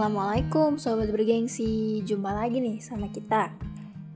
Assalamualaikum 0.00 0.80
sobat 0.80 1.12
bergengsi, 1.12 2.00
jumpa 2.08 2.32
lagi 2.32 2.56
nih 2.56 2.80
sama 2.80 3.12
kita. 3.12 3.52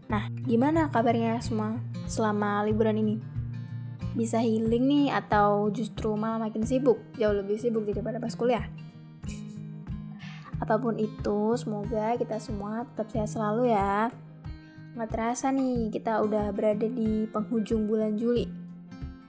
Nah, 0.09 0.33
gimana 0.49 0.89
kabarnya 0.89 1.37
semua 1.45 1.77
selama 2.09 2.65
liburan 2.65 2.97
ini? 2.97 3.21
Bisa 4.17 4.41
healing 4.41 4.81
nih 4.89 5.07
atau 5.13 5.69
justru 5.69 6.17
malah 6.17 6.41
makin 6.41 6.65
sibuk, 6.65 7.05
jauh 7.21 7.37
lebih 7.37 7.61
sibuk 7.61 7.85
daripada 7.85 8.17
pas 8.17 8.33
kuliah? 8.33 8.65
Apa 10.57 10.81
pun 10.81 10.97
itu, 10.97 11.53
semoga 11.61 12.17
kita 12.17 12.41
semua 12.41 12.89
tetap 12.89 13.13
sehat 13.13 13.29
selalu 13.29 13.69
ya. 13.77 14.09
Nggak 14.97 15.11
terasa 15.13 15.53
nih, 15.53 15.93
kita 15.93 16.25
udah 16.25 16.49
berada 16.57 16.89
di 16.89 17.29
penghujung 17.29 17.85
bulan 17.85 18.17
Juli. 18.17 18.49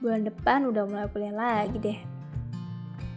Bulan 0.00 0.24
depan 0.24 0.64
udah 0.72 0.88
mulai 0.88 1.04
kuliah 1.12 1.36
lagi 1.36 1.76
deh. 1.76 2.15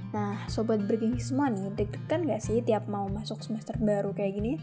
Nah, 0.09 0.49
sobat 0.49 0.81
bergengsi 0.90 1.30
semua 1.30 1.54
nih, 1.54 1.70
deg-degan 1.77 2.26
gak 2.26 2.41
sih 2.41 2.66
tiap 2.66 2.90
mau 2.90 3.05
masuk 3.05 3.45
semester 3.45 3.77
baru 3.77 4.09
kayak 4.09 4.34
gini? 4.41 4.54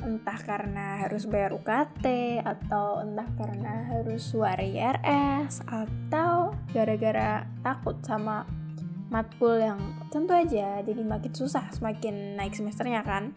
Entah 0.00 0.40
karena 0.40 1.04
harus 1.04 1.28
bayar 1.28 1.52
UKT, 1.52 2.04
atau 2.40 3.04
entah 3.04 3.28
karena 3.36 3.84
harus 3.92 4.24
suara 4.24 4.64
IRS, 4.64 5.60
atau 5.68 6.56
gara-gara 6.72 7.44
takut 7.60 8.00
sama 8.00 8.48
matkul 9.12 9.58
yang 9.58 9.76
tentu 10.08 10.32
aja 10.32 10.78
jadi 10.86 11.02
makin 11.02 11.34
susah 11.34 11.66
semakin 11.74 12.38
naik 12.40 12.56
semesternya 12.56 13.04
kan. 13.04 13.36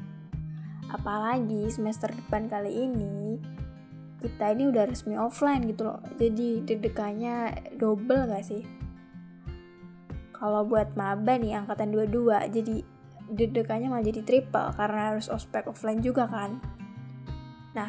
Apalagi 0.88 1.67
semester 1.67 2.15
depan 2.15 2.48
kali 2.48 2.88
ini, 2.88 3.41
kita 4.23 4.55
ini 4.55 4.71
udah 4.71 4.88
resmi 4.88 5.20
offline 5.20 5.67
gitu 5.67 5.84
loh. 5.84 5.99
Jadi 6.15 6.63
deg-degannya 6.63 7.51
double 7.76 8.31
gak 8.31 8.48
sih? 8.48 8.82
Kalau 10.43 10.67
buat 10.67 10.99
maba 10.99 11.39
nih 11.39 11.55
angkatan 11.55 11.95
22 11.95 12.51
jadi 12.51 12.76
dedekannya 13.31 13.87
malah 13.87 14.04
jadi 14.04 14.27
triple 14.27 14.76
karena 14.76 15.15
harus 15.15 15.31
ospek 15.31 15.71
offline 15.71 16.04
juga 16.04 16.27
kan. 16.27 16.59
Nah 17.71 17.87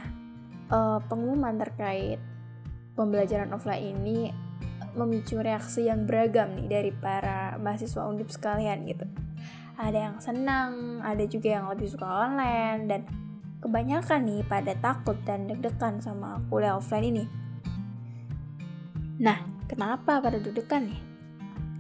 uh, 0.70 1.02
pengumuman 1.10 1.58
terkait 1.58 2.22
pembelajaran 2.94 3.50
offline 3.50 3.98
ini 3.98 4.30
memicu 4.94 5.42
reaksi 5.42 5.90
yang 5.90 6.06
beragam 6.06 6.54
nih 6.54 6.70
dari 6.70 6.92
para 6.94 7.58
mahasiswa 7.58 8.06
undip 8.06 8.30
sekalian 8.30 8.86
gitu. 8.86 9.02
Ada 9.74 9.98
yang 9.98 10.16
senang 10.22 11.02
ada 11.02 11.26
juga 11.26 11.58
yang 11.58 11.66
lebih 11.66 11.90
suka 11.90 12.06
online 12.06 12.86
dan 12.86 13.02
kebanyakan 13.58 14.30
nih 14.30 14.46
pada 14.46 14.78
takut 14.78 15.18
dan 15.26 15.50
deg-degan 15.50 15.98
sama 15.98 16.38
kuliah 16.46 16.78
offline 16.78 17.18
ini. 17.18 17.24
Nah 19.18 19.42
kenapa 19.66 20.22
pada 20.22 20.38
deg-degan 20.38 20.86
nih 20.86 21.13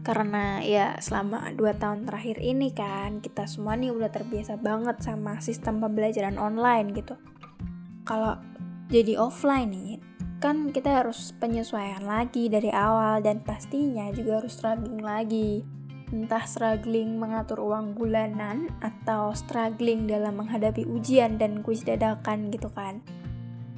karena 0.04 0.60
ya 0.60 1.00
selama 1.00 1.48
2 1.56 1.80
tahun 1.80 2.04
terakhir 2.04 2.36
ini 2.44 2.76
kan 2.76 3.24
kita 3.24 3.48
semua 3.48 3.72
nih 3.72 3.88
udah 3.88 4.12
terbiasa 4.12 4.60
banget 4.60 5.00
sama 5.00 5.40
sistem 5.40 5.80
pembelajaran 5.80 6.36
online 6.36 6.92
gitu. 6.92 7.16
Kalau 8.04 8.36
jadi 8.92 9.16
offline 9.16 9.72
nih 9.72 9.92
kan 10.44 10.68
kita 10.76 11.00
harus 11.00 11.32
penyesuaian 11.40 12.04
lagi 12.04 12.52
dari 12.52 12.68
awal 12.68 13.24
dan 13.24 13.40
pastinya 13.40 14.12
juga 14.12 14.44
harus 14.44 14.52
struggling 14.52 15.00
lagi. 15.00 15.64
Entah 16.12 16.44
struggling 16.44 17.16
mengatur 17.16 17.64
uang 17.64 17.96
bulanan 17.96 18.68
atau 18.84 19.32
struggling 19.32 20.04
dalam 20.04 20.36
menghadapi 20.36 20.84
ujian 20.84 21.40
dan 21.40 21.64
kuis 21.64 21.80
dadakan 21.80 22.52
gitu 22.52 22.68
kan. 22.76 23.00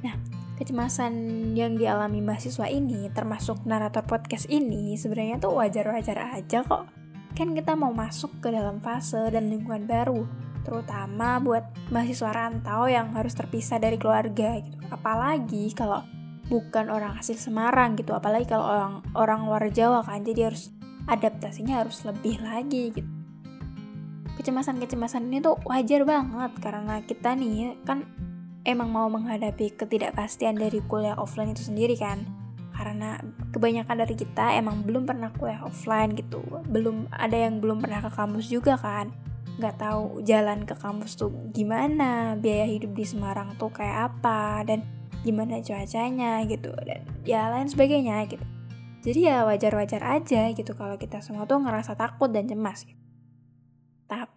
Nah 0.03 0.36
kecemasan 0.57 1.13
yang 1.53 1.77
dialami 1.77 2.19
mahasiswa 2.19 2.65
ini, 2.65 3.13
termasuk 3.13 3.61
narator 3.69 4.01
podcast 4.01 4.49
ini, 4.49 4.97
sebenarnya 4.97 5.37
tuh 5.37 5.53
wajar-wajar 5.53 6.33
aja 6.33 6.65
kok. 6.65 6.89
Kan 7.37 7.53
kita 7.53 7.77
mau 7.77 7.93
masuk 7.93 8.41
ke 8.41 8.49
dalam 8.49 8.81
fase 8.81 9.29
dan 9.29 9.53
lingkungan 9.53 9.85
baru, 9.85 10.25
terutama 10.65 11.37
buat 11.37 11.61
mahasiswa 11.93 12.33
rantau 12.33 12.89
yang 12.89 13.13
harus 13.13 13.37
terpisah 13.37 13.77
dari 13.77 14.01
keluarga 14.01 14.57
gitu. 14.57 14.81
Apalagi 14.89 15.69
kalau 15.77 16.01
bukan 16.49 16.89
orang 16.89 17.21
asli 17.21 17.37
Semarang 17.37 17.93
gitu, 17.93 18.17
apalagi 18.17 18.49
kalau 18.49 18.65
orang 18.65 18.93
orang 19.13 19.39
luar 19.45 19.69
Jawa 19.69 20.01
kan, 20.01 20.25
jadi 20.25 20.49
harus 20.49 20.73
adaptasinya 21.05 21.85
harus 21.85 22.01
lebih 22.01 22.41
lagi 22.41 22.97
gitu. 22.97 23.09
Kecemasan-kecemasan 24.41 25.29
ini 25.29 25.37
tuh 25.37 25.61
wajar 25.69 26.01
banget 26.01 26.51
karena 26.61 27.01
kita 27.05 27.37
nih 27.37 27.77
kan 27.85 28.05
emang 28.67 28.91
mau 28.91 29.07
menghadapi 29.07 29.79
ketidakpastian 29.79 30.59
dari 30.59 30.83
kuliah 30.83 31.15
offline 31.15 31.55
itu 31.55 31.63
sendiri 31.71 31.95
kan? 31.95 32.27
Karena 32.75 33.17
kebanyakan 33.55 34.03
dari 34.03 34.13
kita 34.19 34.53
emang 34.59 34.83
belum 34.83 35.07
pernah 35.07 35.31
kuliah 35.31 35.63
offline 35.63 36.13
gitu. 36.13 36.43
Belum 36.67 37.07
ada 37.09 37.33
yang 37.33 37.63
belum 37.63 37.79
pernah 37.79 38.03
ke 38.03 38.11
kampus 38.11 38.51
juga 38.51 38.75
kan? 38.75 39.15
Nggak 39.57 39.81
tahu 39.81 40.21
jalan 40.27 40.67
ke 40.67 40.75
kampus 40.77 41.17
tuh 41.17 41.31
gimana 41.55 42.37
biaya 42.37 42.67
hidup 42.69 42.93
di 42.93 43.07
Semarang 43.07 43.55
tuh 43.57 43.73
kayak 43.73 44.13
apa 44.13 44.61
dan 44.67 44.85
gimana 45.25 45.63
cuacanya 45.63 46.45
gitu 46.45 46.69
dan 46.85 47.01
ya 47.25 47.49
lain 47.49 47.65
sebagainya 47.65 48.29
gitu. 48.29 48.45
Jadi 49.01 49.19
ya 49.25 49.47
wajar-wajar 49.47 50.03
aja 50.03 50.51
gitu 50.51 50.75
kalau 50.75 50.99
kita 50.99 51.23
semua 51.23 51.47
tuh 51.49 51.63
ngerasa 51.63 51.95
takut 51.97 52.29
dan 52.29 52.45
cemas 52.45 52.85
gitu. 52.85 52.99
Tapi 54.05 54.36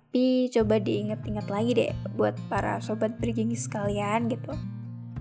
coba 0.50 0.82
diinget-inget 0.82 1.46
lagi 1.46 1.70
deh 1.70 1.90
buat 2.18 2.34
para 2.50 2.82
sobat 2.82 3.14
bergengsi 3.22 3.70
sekalian 3.70 4.26
gitu. 4.26 4.50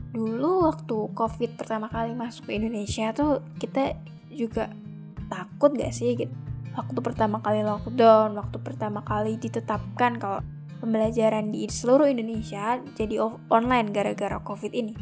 Dulu 0.10 0.66
waktu 0.66 0.98
COVID 1.14 1.62
pertama 1.62 1.86
kali 1.86 2.18
masuk 2.18 2.50
ke 2.50 2.58
Indonesia 2.58 3.14
tuh 3.14 3.46
kita 3.62 3.94
juga 4.34 4.74
takut 5.30 5.78
gak 5.78 5.94
sih 5.94 6.18
gitu. 6.18 6.34
Waktu 6.74 7.00
pertama 7.06 7.38
kali 7.42 7.62
lockdown, 7.62 8.34
waktu 8.34 8.58
pertama 8.66 9.06
kali 9.06 9.38
ditetapkan 9.38 10.18
kalau 10.18 10.42
pembelajaran 10.82 11.54
di 11.54 11.68
seluruh 11.70 12.10
Indonesia 12.10 12.82
jadi 12.98 13.22
online 13.54 13.94
gara-gara 13.94 14.42
COVID 14.42 14.74
ini. 14.74 14.94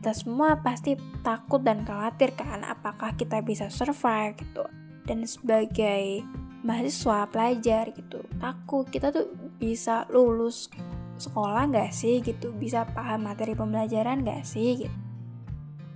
Kita 0.00 0.16
semua 0.16 0.58
pasti 0.58 0.96
takut 1.22 1.62
dan 1.62 1.84
khawatir 1.86 2.34
kan 2.34 2.64
apakah 2.64 3.14
kita 3.14 3.44
bisa 3.44 3.68
survive 3.68 4.34
gitu. 4.40 4.64
Dan 5.06 5.26
sebagai 5.26 6.22
mahasiswa 6.62 7.26
pelajar 7.28 7.90
gitu. 7.94 8.22
Takut 8.38 8.86
kita 8.86 9.10
tuh 9.10 9.30
bisa 9.58 10.06
lulus 10.10 10.70
sekolah 11.18 11.70
nggak 11.70 11.90
sih 11.94 12.22
gitu? 12.22 12.54
Bisa 12.54 12.86
paham 12.90 13.26
materi 13.26 13.54
pembelajaran 13.54 14.22
nggak 14.22 14.42
sih 14.46 14.86
gitu? 14.86 14.96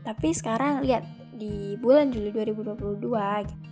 Tapi 0.06 0.28
sekarang 0.30 0.86
lihat 0.86 1.02
di 1.34 1.74
bulan 1.78 2.14
Juli 2.14 2.30
2022 2.30 3.02
gitu, 3.50 3.66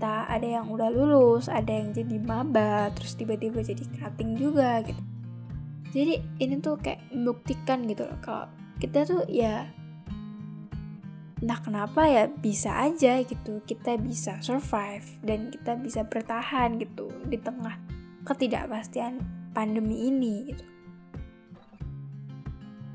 kita 0.00 0.24
ada 0.32 0.48
yang 0.48 0.72
udah 0.72 0.88
lulus 0.88 1.52
ada 1.52 1.68
yang 1.68 1.92
jadi 1.92 2.16
maba 2.24 2.88
terus 2.96 3.12
tiba-tiba 3.20 3.60
jadi 3.60 3.84
cutting 4.00 4.32
juga 4.40 4.80
gitu. 4.80 5.02
Jadi 5.90 6.22
ini 6.40 6.56
tuh 6.62 6.80
kayak 6.80 7.12
membuktikan 7.12 7.84
gitu 7.84 8.08
loh 8.08 8.16
kalau 8.24 8.48
kita 8.80 9.04
tuh 9.04 9.28
ya 9.28 9.68
entah 11.40 11.60
kenapa 11.64 12.04
ya 12.04 12.28
bisa 12.28 12.84
aja 12.84 13.24
gitu 13.24 13.64
kita 13.64 13.96
bisa 13.96 14.36
survive 14.44 15.08
dan 15.24 15.48
kita 15.48 15.72
bisa 15.80 16.04
bertahan 16.04 16.76
gitu 16.76 17.08
di 17.26 17.40
tengah 17.40 17.80
ketidakpastian 18.28 19.24
pandemi 19.56 20.12
ini 20.12 20.52
gitu. 20.52 20.64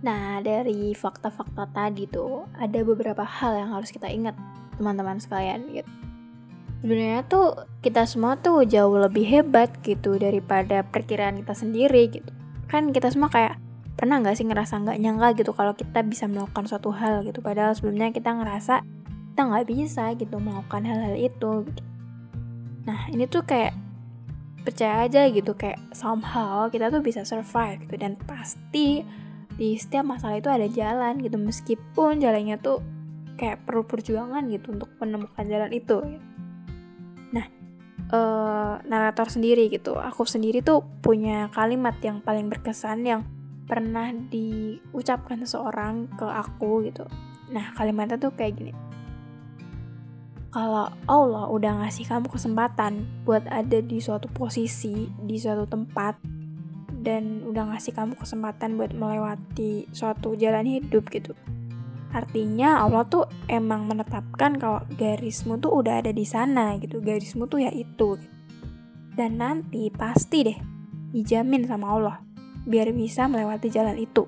Nah, 0.05 0.37
dari 0.45 0.93
fakta-fakta 0.93 1.65
tadi 1.73 2.05
tuh 2.05 2.45
ada 2.53 2.85
beberapa 2.85 3.25
hal 3.25 3.57
yang 3.57 3.73
harus 3.73 3.89
kita 3.89 4.05
ingat 4.05 4.37
teman-teman 4.77 5.17
sekalian 5.17 5.65
gitu. 5.73 5.89
Sebenarnya 6.85 7.25
tuh 7.25 7.65
kita 7.81 8.05
semua 8.05 8.37
tuh 8.37 8.61
jauh 8.69 8.93
lebih 9.01 9.25
hebat 9.25 9.73
gitu 9.81 10.21
daripada 10.21 10.85
perkiraan 10.85 11.41
kita 11.41 11.57
sendiri 11.57 12.13
gitu. 12.13 12.29
Kan 12.69 12.93
kita 12.93 13.09
semua 13.09 13.33
kayak 13.33 13.57
pernah 14.05 14.21
nggak 14.21 14.37
sih 14.37 14.45
ngerasa 14.45 14.85
nggak 14.85 15.01
nyangka 15.01 15.27
gitu 15.41 15.51
kalau 15.57 15.73
kita 15.73 16.05
bisa 16.05 16.29
melakukan 16.29 16.69
suatu 16.69 16.93
hal 16.93 17.25
gitu 17.25 17.41
padahal 17.41 17.73
sebelumnya 17.73 18.13
kita 18.13 18.37
ngerasa 18.37 18.85
kita 19.33 19.41
nggak 19.49 19.65
bisa 19.65 20.13
gitu 20.13 20.37
melakukan 20.37 20.85
hal-hal 20.85 21.17
itu 21.17 21.65
gitu. 21.65 21.81
nah 22.85 23.09
ini 23.09 23.25
tuh 23.25 23.41
kayak 23.41 23.73
percaya 24.61 25.09
aja 25.09 25.25
gitu 25.33 25.57
kayak 25.57 25.81
somehow 25.89 26.69
kita 26.69 26.93
tuh 26.93 27.01
bisa 27.01 27.25
survive 27.25 27.81
gitu 27.81 27.97
dan 27.97 28.13
pasti 28.29 29.01
di 29.57 29.73
setiap 29.73 30.05
masalah 30.05 30.37
itu 30.37 30.53
ada 30.53 30.69
jalan 30.69 31.17
gitu 31.17 31.41
meskipun 31.41 32.21
jalannya 32.21 32.61
tuh 32.61 32.85
kayak 33.41 33.65
perlu 33.65 33.89
perjuangan 33.89 34.45
gitu 34.53 34.69
untuk 34.69 34.93
menemukan 35.01 35.49
jalan 35.49 35.73
itu 35.73 35.97
gitu. 35.97 36.25
nah 37.33 37.49
uh, 38.13 38.77
narator 38.85 39.33
sendiri 39.33 39.65
gitu 39.73 39.97
aku 39.97 40.29
sendiri 40.29 40.61
tuh 40.61 40.85
punya 41.01 41.49
kalimat 41.49 41.97
yang 42.05 42.21
paling 42.21 42.53
berkesan 42.53 43.01
yang 43.01 43.25
pernah 43.65 44.13
diucapkan 44.13 45.41
seseorang 45.41 46.09
ke 46.13 46.25
aku 46.25 46.85
gitu. 46.85 47.05
Nah, 47.49 47.73
kalimatnya 47.73 48.17
tuh 48.17 48.33
kayak 48.33 48.53
gini. 48.57 48.73
Kalau 50.53 50.87
Allah 51.09 51.45
udah 51.51 51.83
ngasih 51.83 52.07
kamu 52.07 52.31
kesempatan 52.31 53.03
buat 53.27 53.43
ada 53.51 53.83
di 53.83 53.99
suatu 53.99 54.31
posisi, 54.31 55.11
di 55.19 55.35
suatu 55.35 55.67
tempat, 55.67 56.15
dan 57.03 57.43
udah 57.43 57.75
ngasih 57.75 57.91
kamu 57.91 58.15
kesempatan 58.15 58.79
buat 58.79 58.95
melewati 58.95 59.91
suatu 59.91 60.39
jalan 60.39 60.63
hidup 60.63 61.11
gitu. 61.11 61.35
Artinya 62.15 62.79
Allah 62.79 63.03
tuh 63.03 63.27
emang 63.51 63.91
menetapkan 63.91 64.55
kalau 64.55 64.79
garismu 64.95 65.59
tuh 65.59 65.75
udah 65.75 65.99
ada 65.99 66.15
di 66.15 66.23
sana 66.23 66.79
gitu. 66.79 67.03
Garismu 67.03 67.51
tuh 67.51 67.67
ya 67.67 67.71
itu. 67.75 68.15
Dan 69.11 69.43
nanti 69.43 69.91
pasti 69.91 70.47
deh 70.47 70.59
dijamin 71.11 71.67
sama 71.67 71.91
Allah 71.91 72.25
biar 72.65 72.89
bisa 72.91 73.29
melewati 73.29 73.69
jalan 73.69 73.95
itu. 73.95 74.25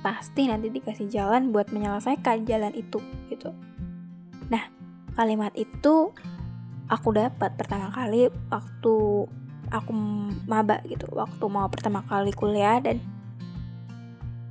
Pasti 0.00 0.48
nanti 0.48 0.72
dikasih 0.72 1.12
jalan 1.12 1.52
buat 1.52 1.74
menyelesaikan 1.74 2.48
jalan 2.48 2.72
itu 2.72 3.02
gitu. 3.28 3.52
Nah 4.48 4.70
kalimat 5.18 5.52
itu 5.58 6.14
aku 6.88 7.08
dapat 7.12 7.58
pertama 7.58 7.92
kali 7.92 8.32
waktu 8.48 8.96
aku 9.70 9.92
maba 10.48 10.80
gitu. 10.86 11.06
Waktu 11.12 11.44
mau 11.50 11.68
pertama 11.68 12.06
kali 12.06 12.32
kuliah 12.32 12.80
dan 12.80 13.02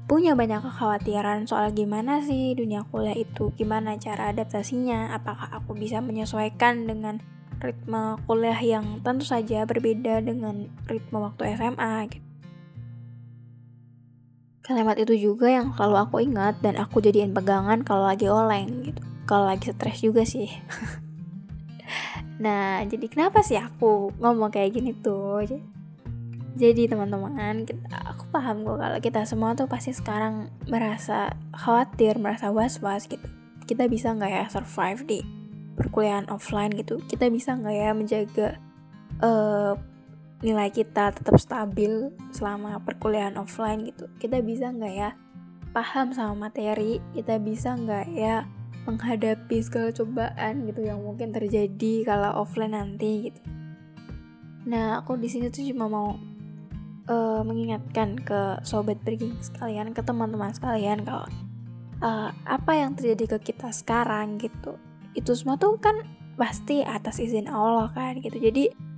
punya 0.10 0.34
banyak 0.34 0.66
kekhawatiran 0.66 1.46
soal 1.46 1.70
gimana 1.70 2.18
sih 2.26 2.58
dunia 2.58 2.82
kuliah 2.90 3.14
itu 3.14 3.54
gimana 3.54 3.94
cara 4.02 4.34
adaptasinya 4.34 5.14
apakah 5.14 5.54
aku 5.54 5.78
bisa 5.78 6.02
menyesuaikan 6.02 6.90
dengan 6.90 7.22
ritme 7.60 8.18
kuliah 8.24 8.60
yang 8.60 9.04
tentu 9.04 9.28
saja 9.28 9.68
berbeda 9.68 10.24
dengan 10.24 10.72
ritme 10.88 11.20
waktu 11.20 11.56
SMA 11.60 11.96
gitu. 12.12 12.28
Kalimat 14.64 15.02
itu 15.02 15.18
juga 15.18 15.50
yang 15.50 15.74
selalu 15.74 15.98
aku 15.98 16.16
ingat 16.22 16.62
dan 16.62 16.78
aku 16.78 17.02
jadiin 17.02 17.34
pegangan 17.34 17.82
kalau 17.82 18.06
lagi 18.06 18.30
oleng 18.30 18.86
gitu. 18.86 19.02
Kalau 19.26 19.50
lagi 19.50 19.74
stres 19.74 20.00
juga 20.02 20.24
sih. 20.24 20.50
Nah 22.40 22.80
jadi 22.88 23.12
kenapa 23.12 23.44
sih 23.44 23.60
aku 23.60 24.16
ngomong 24.16 24.48
kayak 24.48 24.80
gini 24.80 24.96
tuh? 24.96 25.44
Jadi 26.56 26.88
teman-teman 26.88 27.68
aku 27.92 28.32
paham 28.32 28.64
kok 28.64 28.80
kalau 28.80 29.00
kita 29.04 29.22
semua 29.28 29.52
tuh 29.60 29.68
pasti 29.68 29.92
sekarang 29.92 30.48
merasa 30.72 31.36
khawatir 31.52 32.16
merasa 32.16 32.48
was-was 32.48 33.12
gitu. 33.12 33.28
Kita 33.68 33.92
bisa 33.92 34.16
nggak 34.16 34.32
ya 34.32 34.46
survive 34.48 35.04
di 35.04 35.20
perkuliahan 35.80 36.28
offline 36.28 36.76
gitu 36.76 37.00
kita 37.08 37.32
bisa 37.32 37.56
nggak 37.56 37.76
ya 37.76 37.90
menjaga 37.96 38.48
uh, 39.24 39.80
nilai 40.40 40.72
kita 40.72 41.12
tetap 41.12 41.36
stabil 41.36 42.16
selama 42.32 42.80
perkuliahan 42.84 43.36
offline 43.36 43.84
gitu? 43.84 44.08
Kita 44.20 44.40
bisa 44.40 44.72
nggak 44.72 44.94
ya 44.96 45.12
paham 45.76 46.16
sama 46.16 46.48
materi? 46.48 47.04
Kita 47.12 47.38
bisa 47.40 47.76
nggak 47.76 48.08
ya 48.16 48.48
menghadapi 48.88 49.60
segala 49.60 49.92
cobaan 49.92 50.66
gitu 50.66 50.88
yang 50.88 51.04
mungkin 51.04 51.36
terjadi 51.36 52.08
kalau 52.08 52.40
offline 52.40 52.74
nanti 52.74 53.32
gitu? 53.32 53.42
Nah 54.68 55.04
aku 55.04 55.20
di 55.20 55.28
sini 55.28 55.52
tuh 55.52 55.68
cuma 55.68 55.92
mau 55.92 56.16
uh, 57.12 57.42
mengingatkan 57.44 58.16
ke 58.16 58.64
sobat 58.64 59.04
pergi 59.04 59.36
sekalian 59.44 59.92
ke 59.92 60.00
teman-teman 60.00 60.56
sekalian 60.56 61.04
kalau 61.04 61.28
uh, 62.00 62.32
apa 62.48 62.72
yang 62.80 62.96
terjadi 62.96 63.36
ke 63.36 63.52
kita 63.52 63.76
sekarang 63.76 64.40
gitu 64.40 64.80
itu 65.18 65.32
semua 65.34 65.58
tuh 65.58 65.78
kan 65.82 66.06
pasti 66.40 66.86
atas 66.86 67.20
izin 67.20 67.50
Allah 67.52 67.92
kan 67.92 68.18
gitu. 68.22 68.38
Jadi 68.40 68.90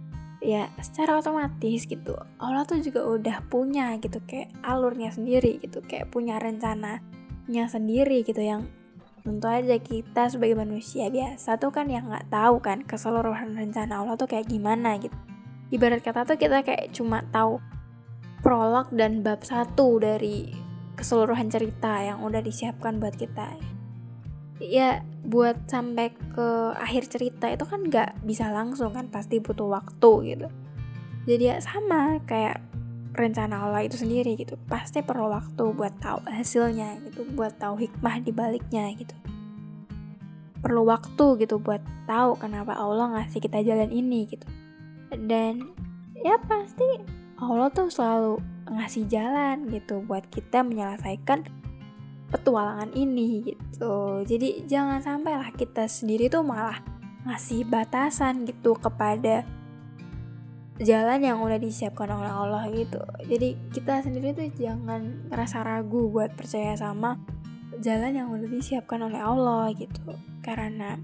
ya 0.42 0.74
secara 0.82 1.22
otomatis 1.22 1.86
gitu 1.86 2.18
Allah 2.42 2.66
tuh 2.66 2.82
juga 2.82 3.06
udah 3.06 3.46
punya 3.46 3.94
gitu 4.02 4.18
kayak 4.26 4.50
alurnya 4.66 5.14
sendiri 5.14 5.62
gitu 5.62 5.86
kayak 5.86 6.10
punya 6.10 6.42
rencananya 6.42 7.66
sendiri 7.70 8.26
gitu 8.26 8.42
yang 8.42 8.66
tentu 9.22 9.46
aja 9.46 9.78
kita 9.78 10.34
sebagai 10.34 10.58
manusia 10.58 11.14
biasa 11.14 11.62
tuh 11.62 11.70
kan 11.70 11.86
yang 11.94 12.10
nggak 12.10 12.34
tahu 12.34 12.58
kan 12.58 12.82
keseluruhan 12.82 13.54
rencana 13.54 14.02
Allah 14.02 14.18
tuh 14.18 14.26
kayak 14.26 14.50
gimana 14.50 14.98
gitu. 14.98 15.14
Ibarat 15.70 16.02
kata 16.02 16.26
tuh 16.26 16.42
kita 16.42 16.66
kayak 16.66 16.90
cuma 16.90 17.22
tahu 17.30 17.62
prolog 18.42 18.90
dan 18.90 19.22
bab 19.22 19.46
satu 19.46 20.02
dari 20.02 20.50
keseluruhan 20.98 21.54
cerita 21.54 22.02
yang 22.02 22.26
udah 22.26 22.42
disiapkan 22.42 22.98
buat 22.98 23.14
kita 23.14 23.62
ya 24.62 25.02
buat 25.26 25.66
sampai 25.66 26.14
ke 26.14 26.78
akhir 26.78 27.10
cerita 27.10 27.50
itu 27.50 27.66
kan 27.66 27.82
nggak 27.82 28.22
bisa 28.22 28.54
langsung 28.54 28.94
kan 28.94 29.10
pasti 29.10 29.42
butuh 29.42 29.66
waktu 29.68 30.12
gitu. 30.38 30.48
Jadi 31.26 31.44
ya 31.50 31.58
sama 31.62 32.22
kayak 32.30 32.62
rencana 33.18 33.66
Allah 33.68 33.86
itu 33.86 33.98
sendiri 33.98 34.38
gitu. 34.38 34.56
Pasti 34.70 35.02
perlu 35.02 35.34
waktu 35.34 35.64
buat 35.74 35.98
tahu 35.98 36.26
hasilnya 36.30 37.02
gitu 37.10 37.26
buat 37.34 37.58
tahu 37.58 37.82
hikmah 37.82 38.22
di 38.22 38.32
baliknya 38.32 38.86
gitu. 38.94 39.14
Perlu 40.62 40.86
waktu 40.86 41.42
gitu 41.42 41.58
buat 41.58 41.82
tahu 42.06 42.38
kenapa 42.38 42.78
Allah 42.78 43.18
ngasih 43.18 43.42
kita 43.42 43.66
jalan 43.66 43.90
ini 43.90 44.30
gitu. 44.30 44.46
Dan 45.10 45.74
ya 46.22 46.38
pasti 46.46 46.86
Allah 47.42 47.74
tuh 47.74 47.90
selalu 47.90 48.38
ngasih 48.70 49.10
jalan 49.10 49.68
gitu 49.74 50.06
buat 50.06 50.24
kita 50.30 50.62
menyelesaikan 50.62 51.61
petualangan 52.32 52.96
ini 52.96 53.44
gitu. 53.44 54.24
Jadi 54.24 54.64
jangan 54.66 55.04
sampai 55.04 55.36
lah 55.36 55.52
kita 55.52 55.86
sendiri 55.86 56.32
tuh 56.32 56.42
malah 56.42 56.80
ngasih 57.28 57.68
batasan 57.68 58.48
gitu 58.50 58.74
kepada 58.80 59.46
jalan 60.82 61.22
yang 61.22 61.38
udah 61.44 61.62
disiapkan 61.62 62.10
oleh 62.10 62.32
Allah 62.32 62.66
gitu. 62.74 63.04
Jadi 63.28 63.54
kita 63.70 64.02
sendiri 64.02 64.34
tuh 64.34 64.50
jangan 64.58 65.30
ngerasa 65.30 65.62
ragu 65.62 66.10
buat 66.10 66.34
percaya 66.34 66.74
sama 66.74 67.22
jalan 67.78 68.18
yang 68.18 68.28
udah 68.34 68.50
disiapkan 68.50 69.04
oleh 69.06 69.22
Allah 69.22 69.70
gitu. 69.78 70.16
Karena 70.42 70.98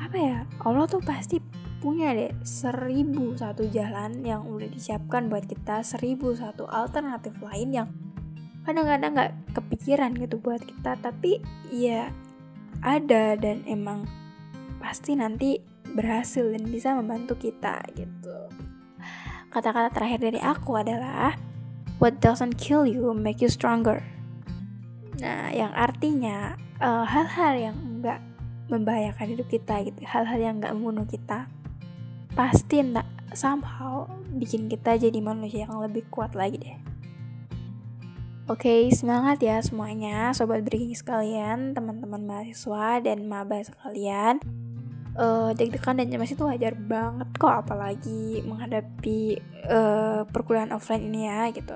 apa 0.00 0.16
ya 0.16 0.38
Allah 0.64 0.86
tuh 0.88 1.02
pasti 1.04 1.42
punya 1.84 2.16
deh 2.16 2.32
seribu 2.40 3.36
satu 3.36 3.68
jalan 3.68 4.24
yang 4.24 4.48
udah 4.48 4.72
disiapkan 4.72 5.28
buat 5.28 5.44
kita 5.44 5.84
seribu 5.84 6.32
satu 6.32 6.64
alternatif 6.64 7.36
lain 7.44 7.68
yang 7.76 7.88
kadang-kadang 8.64 9.12
nggak 9.14 9.32
kepikiran 9.54 10.16
gitu 10.16 10.40
buat 10.40 10.64
kita. 10.64 10.96
Tapi 10.98 11.40
ya 11.70 12.10
ada 12.80 13.36
dan 13.36 13.64
emang 13.68 14.08
pasti 14.80 15.16
nanti 15.16 15.60
berhasil 15.94 16.50
dan 16.50 16.66
bisa 16.68 16.96
membantu 16.96 17.38
kita 17.38 17.80
gitu. 17.94 18.36
Kata-kata 19.52 19.94
terakhir 19.94 20.20
dari 20.20 20.40
aku 20.42 20.74
adalah 20.80 21.38
what 22.02 22.18
doesn't 22.18 22.58
kill 22.58 22.82
you 22.82 23.14
make 23.14 23.38
you 23.38 23.48
stronger. 23.52 24.02
Nah 25.22 25.54
yang 25.54 25.70
artinya 25.76 26.58
eh, 26.82 27.04
hal-hal 27.06 27.54
uh, 27.54 27.62
yang 27.70 27.76
nggak 28.02 28.20
membahayakan 28.68 29.36
hidup 29.36 29.48
kita 29.52 29.84
gitu 29.84 30.00
hal-hal 30.08 30.40
yang 30.40 30.56
nggak 30.56 30.72
membunuh 30.72 31.04
kita 31.04 31.48
pasti 32.32 32.80
enggak 32.80 33.04
somehow 33.36 34.08
bikin 34.34 34.72
kita 34.72 34.96
jadi 34.96 35.18
manusia 35.20 35.68
yang 35.68 35.78
lebih 35.84 36.08
kuat 36.08 36.32
lagi 36.32 36.56
deh 36.58 36.93
Oke, 38.44 38.92
semangat 38.92 39.40
ya 39.40 39.56
semuanya, 39.64 40.28
sobat 40.36 40.68
breaking 40.68 40.92
sekalian, 40.92 41.72
teman-teman 41.72 42.28
mahasiswa 42.28 43.00
dan 43.00 43.24
maba 43.24 43.56
sekalian. 43.64 44.36
Uh, 45.16 45.56
deg-degan 45.56 45.96
dan 45.96 46.12
cemas 46.12 46.28
itu 46.28 46.44
wajar 46.44 46.76
banget 46.76 47.24
kok, 47.40 47.64
apalagi 47.64 48.44
menghadapi 48.44 49.40
uh, 49.64 50.28
perkuliahan 50.28 50.76
offline 50.76 51.08
ini 51.08 51.24
ya 51.24 51.48
gitu. 51.56 51.72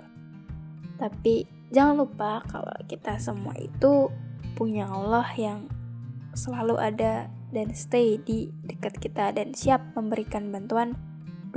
Tapi 1.00 1.48
jangan 1.72 2.04
lupa 2.04 2.44
kalau 2.44 2.76
kita 2.84 3.16
semua 3.16 3.56
itu 3.56 4.12
punya 4.52 4.92
Allah 4.92 5.24
yang 5.40 5.72
selalu 6.36 6.76
ada 6.76 7.32
dan 7.48 7.72
stay 7.72 8.20
di 8.20 8.52
dekat 8.68 9.00
kita 9.00 9.32
dan 9.32 9.56
siap 9.56 9.80
memberikan 9.96 10.52
bantuan 10.52 11.00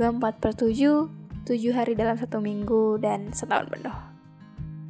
24 0.00 0.40
per 0.40 0.56
7, 0.56 1.44
7 1.44 1.76
hari 1.76 1.92
dalam 2.00 2.16
satu 2.16 2.40
minggu 2.40 2.96
dan 2.96 3.28
setahun 3.36 3.68
penuh. 3.68 4.11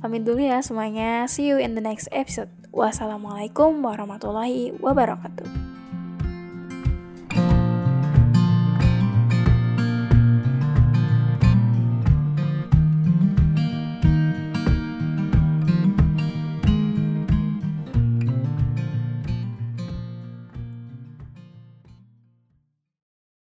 Pamit 0.02 0.26
dulu 0.26 0.42
ya 0.42 0.58
semuanya. 0.58 1.30
See 1.30 1.46
you 1.46 1.62
in 1.62 1.78
the 1.78 1.84
next 1.84 2.10
episode. 2.10 2.50
Wassalamualaikum 2.74 3.86
warahmatullahi 3.86 4.74
wabarakatuh. 4.82 5.71